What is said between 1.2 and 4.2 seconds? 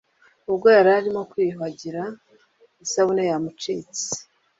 kwiyuhagira isabune yaramucitse.